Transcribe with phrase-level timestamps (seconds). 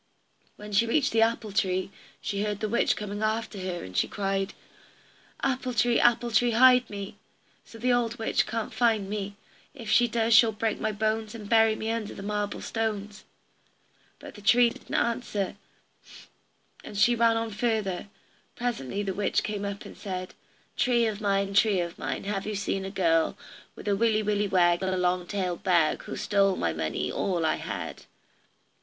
[0.55, 1.91] When she reached the apple tree,
[2.21, 4.55] she heard the witch coming after her, and she cried:
[5.43, 7.19] "Apple tree, apple tree, hide me,
[7.65, 9.35] So the old witch can't find me;
[9.75, 13.25] If she does she'll break my bones, And bury me under the marble stones."
[14.17, 15.55] But the tree didn't answer,
[16.83, 18.07] and she ran on further.
[18.55, 20.33] Presently the witch came up and said:
[20.75, 23.37] "Tree of mine, tree of mine, Have you seen a girl,
[23.75, 27.45] With a willy willy wag, and a long tailed bag, Who's stole my money, all
[27.45, 28.05] I had?"